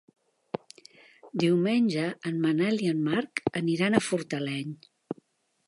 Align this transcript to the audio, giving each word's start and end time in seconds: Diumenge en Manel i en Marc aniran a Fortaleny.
Diumenge 1.43 2.07
en 2.31 2.41
Manel 2.47 2.83
i 2.87 2.89
en 2.95 3.05
Marc 3.11 3.45
aniran 3.63 3.99
a 4.01 4.05
Fortaleny. 4.09 4.77